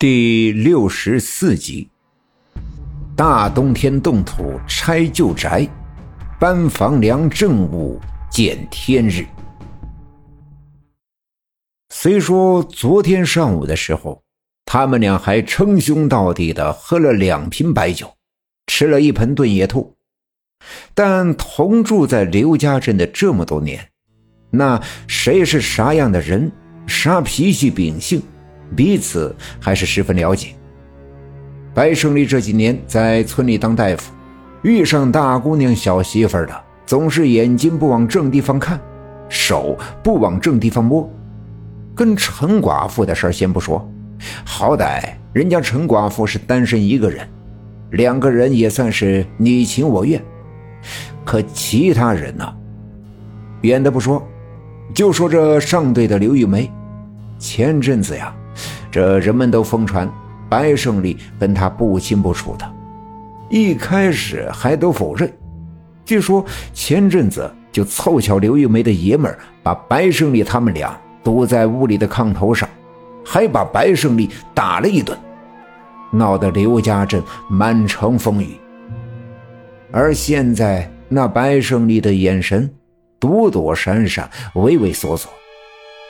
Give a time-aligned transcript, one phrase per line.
[0.00, 1.88] 第六十四集，
[3.16, 5.68] 大冬天动土拆旧宅，
[6.38, 8.00] 搬房梁正午
[8.30, 9.26] 见天日。
[11.92, 14.22] 虽说昨天上午的时候，
[14.66, 18.14] 他们俩还称兄道弟的喝了两瓶白酒，
[18.68, 19.96] 吃了一盆炖野兔，
[20.94, 23.88] 但同住在刘家镇的这么多年，
[24.50, 26.52] 那谁是啥样的人，
[26.86, 28.22] 啥脾气秉性？
[28.76, 30.48] 彼此还是十分了解。
[31.74, 34.12] 白胜利这几年在村里当大夫，
[34.62, 38.80] 遇上大姑娘、小媳妇的，总是眼睛不往正地方看，
[39.28, 41.08] 手不往正地方摸。
[41.94, 43.88] 跟陈寡妇的事儿先不说，
[44.44, 47.28] 好歹人家陈寡妇是单身一个人，
[47.90, 50.20] 两个人也算是你情我愿。
[51.24, 52.54] 可其他人呢？
[53.62, 54.26] 远的不说，
[54.94, 56.70] 就说这上队的刘玉梅，
[57.38, 58.34] 前阵子呀。
[58.90, 60.10] 这人们都疯传
[60.48, 62.74] 白胜利跟他不清不楚的，
[63.50, 65.30] 一开始还都否认。
[66.04, 72.66] 据说前阵子就凑巧刘玉梅的爷们儿把白胜利他们俩堵在屋里的炕头上，
[73.24, 75.16] 还把白胜利打了一顿，
[76.10, 78.58] 闹得刘家镇满城风雨。
[79.92, 82.70] 而现在那白胜利的眼神
[83.18, 85.28] 躲躲闪闪、畏畏缩缩，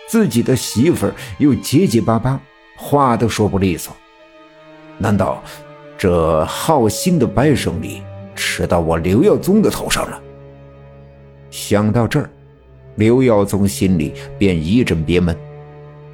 [0.09, 2.41] 自己的媳妇儿又结结巴巴。
[2.81, 3.93] 话都说不利索，
[4.97, 5.43] 难道
[5.99, 8.03] 这好心的白胜利
[8.37, 10.23] 吃到我刘耀宗的头上了？
[11.51, 12.31] 想到这儿，
[12.95, 15.37] 刘耀宗心里便一阵憋闷，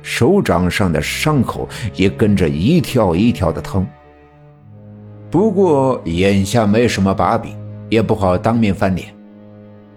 [0.00, 3.86] 手掌上的伤口也跟着一跳一跳的疼。
[5.30, 7.54] 不过眼下没什么把柄，
[7.90, 9.14] 也不好当面翻脸。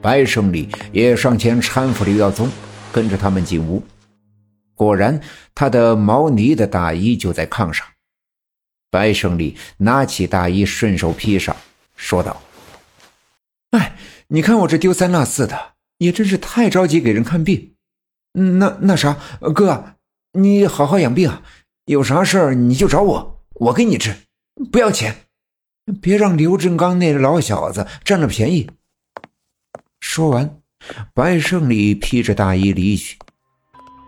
[0.02, 2.50] 白胜利也上前搀扶刘耀宗，
[2.92, 3.82] 跟着他们进屋。
[4.78, 5.20] 果然，
[5.56, 7.86] 他的毛呢的大衣就在炕上。
[8.92, 11.56] 白胜利拿起大衣，顺手披上，
[11.96, 12.42] 说道
[13.72, 13.98] ：“哎，
[14.28, 17.74] 你看我这丢三落四的，也真是太着急给人看病。
[18.34, 19.18] 那那啥，
[19.56, 19.96] 哥，
[20.34, 21.42] 你好好养病，
[21.86, 24.16] 有啥事儿你就找我，我给你治，
[24.72, 25.26] 不要钱，
[26.00, 28.70] 别让刘振刚那老小子占了便宜。”
[30.00, 30.62] 说完，
[31.16, 33.18] 白胜利披着大衣离去。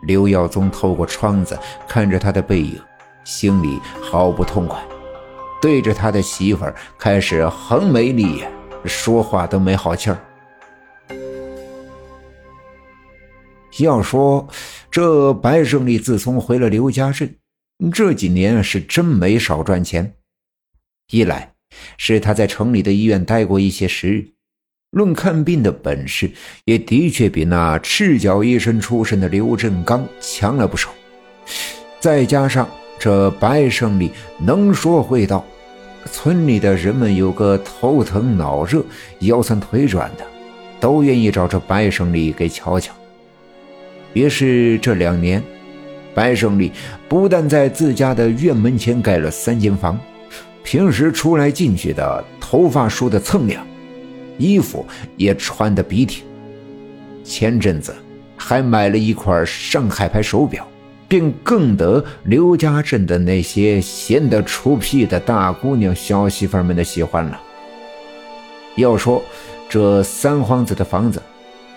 [0.02, 2.80] 刘耀宗透过窗子看着他的背影，
[3.24, 4.82] 心里好不痛快，
[5.60, 8.50] 对着他的媳妇儿开始横眉立眼，
[8.84, 10.18] 说话都没好气儿。
[13.78, 14.46] 要说
[14.90, 17.36] 这白胜利自从回了刘家镇，
[17.92, 20.14] 这几年是真没少赚钱。
[21.12, 21.54] 一来
[21.96, 24.28] 是他在城里的医院待过一些时日。
[24.90, 26.28] 论看病的本事，
[26.64, 30.90] 也的确比那赤脚医生出身的刘振刚强了不少。
[32.00, 32.68] 再加上
[32.98, 35.44] 这白胜利能说会道，
[36.10, 38.84] 村里的人们有个头疼脑热、
[39.20, 40.26] 腰酸腿软的，
[40.80, 42.92] 都愿意找这白胜利给瞧瞧。
[44.12, 45.40] 于是这两年，
[46.16, 46.72] 白胜利
[47.08, 49.96] 不但在自家的院门前盖了三间房，
[50.64, 53.64] 平时出来进去的头发梳得锃亮。
[54.40, 54.84] 衣服
[55.16, 56.24] 也穿得笔挺，
[57.22, 57.94] 前阵子
[58.36, 60.66] 还买了一块上海牌手表，
[61.06, 67.40] 并更得刘家镇的那些闲得出屁的大姑娘、小媳妇们的喜欢了。
[68.76, 69.22] 要说
[69.68, 71.20] 这三皇子的房子，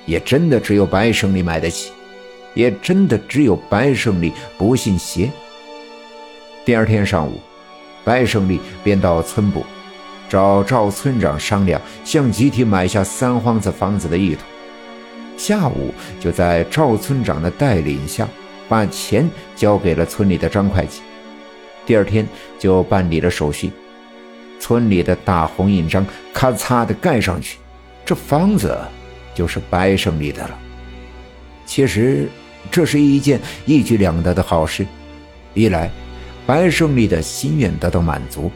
[0.05, 1.91] 也真的只有白胜利买得起，
[2.53, 5.29] 也真的只有白胜利不信邪。
[6.63, 7.41] 第二天上午，
[8.05, 9.63] 白胜利便到村部。
[10.33, 14.41] 找赵村长商量，向集体买下三皇子房子的意图。
[15.37, 18.27] 下午就在赵村长的带领下，
[18.67, 21.01] 把钱交给了村里的张会计。
[21.85, 22.27] 第二天
[22.57, 23.69] 就办理了手续，
[24.59, 27.59] 村里的大红印章咔嚓的盖上去，
[28.03, 28.75] 这房子
[29.35, 30.57] 就是白胜利的了。
[31.63, 32.27] 其实
[32.71, 34.83] 这是一件一举两得的好事：
[35.53, 35.91] 一来
[36.47, 38.49] 白胜利的心愿得到满足；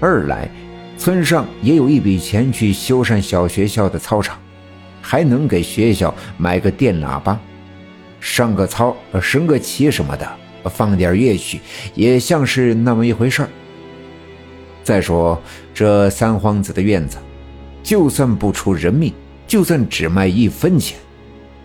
[0.00, 0.50] 二来。
[0.96, 4.38] 村上也有一笔钱去修缮小学校的操场，
[5.02, 7.38] 还能给学校买个电喇叭，
[8.20, 10.26] 上个操、升个旗什么的，
[10.70, 11.60] 放点乐曲，
[11.94, 13.48] 也像是那么一回事儿。
[14.82, 15.40] 再说
[15.74, 17.18] 这三皇子的院子，
[17.82, 19.12] 就算不出人命，
[19.46, 20.96] 就算只卖一分钱，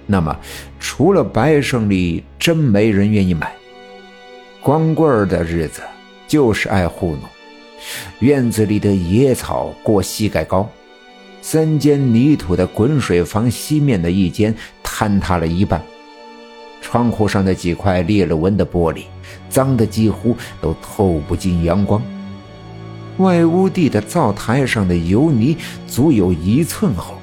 [0.06, 0.38] 那么
[0.80, 3.54] 除了白胜利，真没人愿意买。
[4.62, 5.82] 光棍儿的日子
[6.28, 7.22] 就是爱糊弄。
[8.20, 10.70] 院子里的野草过膝盖高，
[11.42, 14.54] 三间泥土的滚水房西面的一间
[14.84, 15.82] 坍塌了一半，
[16.82, 19.04] 窗户上的几块裂了纹的玻璃
[19.50, 22.02] 脏得几乎都透不进阳光。
[23.18, 27.16] 外屋地的灶台上的油泥足有一寸厚，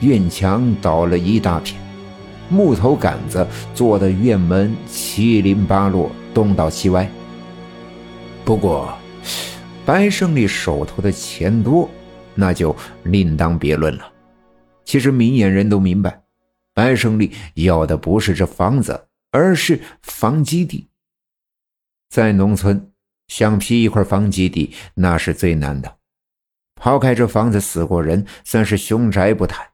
[0.00, 1.80] 院墙倒了一大片，
[2.48, 7.08] 木头杆子做的院门七零八落，东倒西歪。
[8.44, 8.92] 不过，
[9.86, 11.90] 白胜利手头的钱多，
[12.34, 12.74] 那就
[13.04, 14.12] 另当别论了。
[14.84, 16.22] 其实明眼人都明白，
[16.74, 20.88] 白胜利要的不是这房子，而是房基地。
[22.08, 22.92] 在农村，
[23.28, 25.96] 想批一块房基地，那是最难的。
[26.76, 29.66] 抛开这房子死过人，算是凶宅不谈，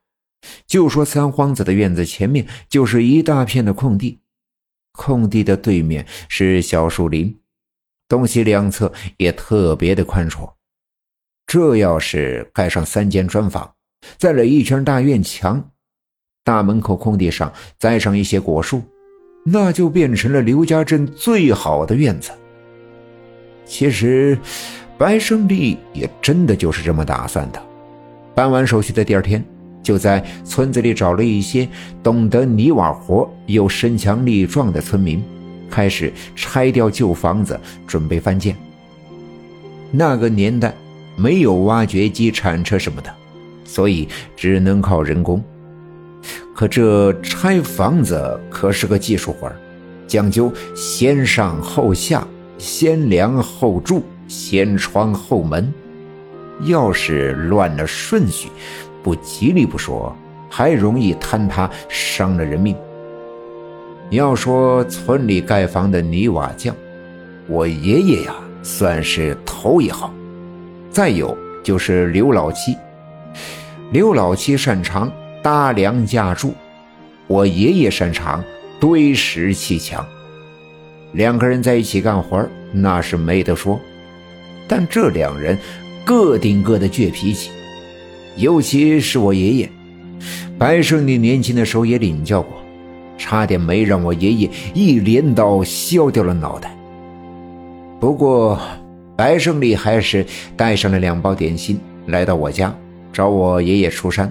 [0.67, 4.21] 就说三皇子的院子前面就是一大片的空地，
[4.93, 7.39] 空地的对面是小树林。
[8.09, 10.49] 东西两侧也特别的宽敞，
[11.47, 13.73] 这要是盖上三间砖房，
[14.17, 15.71] 再垒一圈大院墙，
[16.45, 18.83] 大门口空地上栽上一些果树，
[19.45, 22.31] 那就变成了刘家镇最好的院子。
[23.65, 24.39] 其实，
[24.97, 27.61] 白胜利也真的就是这么打算的。
[28.37, 29.45] 办完手续的第二天，
[29.83, 31.69] 就在村子里找了一些
[32.03, 35.25] 懂得泥瓦活又身强力壮的村民。
[35.71, 38.57] 开始拆掉旧房子，准备翻建。
[39.91, 40.75] 那个年代
[41.17, 43.15] 没有挖掘机、铲车什么的，
[43.65, 45.43] 所以只能靠人工。
[46.55, 49.57] 可这拆房子可是个技术活儿
[50.07, 52.27] 讲究先上后下，
[52.59, 55.73] 先梁后柱，先窗后门。
[56.63, 58.49] 要是乱了顺序，
[59.03, 60.17] 不吉利不说，
[60.49, 62.75] 还容易坍塌，伤了人命。
[64.11, 66.75] 要说村里盖房的泥瓦匠，
[67.49, 70.15] 我爷爷呀算是头一号。
[70.91, 72.77] 再有就是刘老七，
[73.91, 75.11] 刘老七擅长
[75.43, 76.55] 搭梁架柱，
[77.27, 78.43] 我爷爷擅长
[78.79, 80.07] 堆石砌墙。
[81.13, 83.79] 两个人在一起干活那是没得说。
[84.69, 85.59] 但这两人
[86.05, 87.51] 各顶各的倔脾气，
[88.37, 89.71] 尤其是我爷爷，
[90.57, 92.57] 白胜利年轻的时候也领教过。
[93.19, 96.77] 差点没让我爷爷一镰刀削掉了脑袋。
[97.99, 98.59] 不过，
[99.17, 100.27] 白胜利还是
[100.57, 102.75] 带上了两包点心，来到我家
[103.13, 104.31] 找我爷爷出山。